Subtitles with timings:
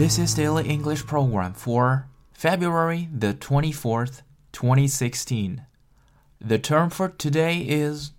[0.00, 5.62] This is Daily English Program for February the 24th, 2016.
[6.40, 8.12] The term for today is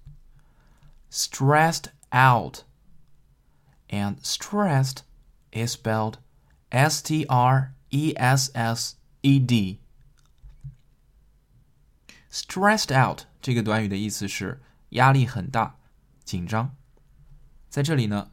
[1.09, 2.63] stressed out.
[3.89, 5.03] And stressed
[5.51, 6.17] is spelled
[6.71, 9.79] S T R E S S E D.
[12.29, 15.77] Stressed out 这个短语的意思是压力很大、
[16.25, 16.75] 紧张。
[17.69, 18.31] 在这里呢，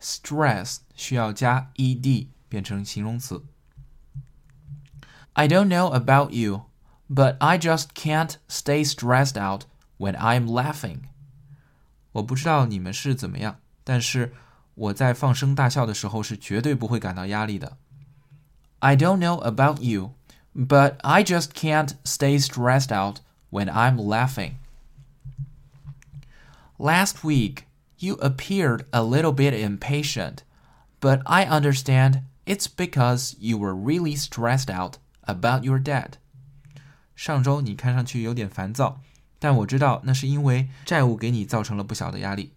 [0.00, 3.44] stress 需要加 ed 变成形容词。
[5.34, 6.66] I don't know about you,
[7.08, 9.64] but I just can't stay stressed out
[9.98, 11.04] when I'm laughing.
[12.12, 14.34] 我不知道你们是怎么样，但是
[14.74, 17.78] 我在放声大笑的时候是绝对不会感到压力的。
[18.80, 20.14] I don't know about you,
[20.54, 23.20] but I just can't stay stressed out
[23.50, 24.56] when I'm laughing.
[26.78, 27.64] Last week,
[27.98, 30.38] you appeared a little bit impatient,
[31.00, 36.12] but I understand it's because you were really stressed out about your debt.
[37.14, 39.00] 上周你看上去有点烦躁，
[39.38, 42.52] 但我知道那是因为债务给你造成了不小的压力。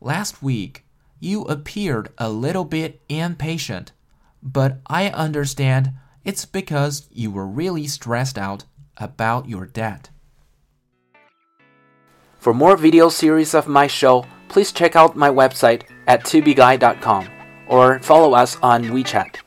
[0.00, 0.82] Last week,
[1.18, 3.88] you appeared a little bit impatient,
[4.42, 5.92] but I understand
[6.24, 8.64] it's because you were really stressed out
[8.96, 10.10] about your debt.
[12.38, 17.31] For more video series of my show, please check out my website at tubeguy.com
[17.67, 19.37] or follow us on WeChat.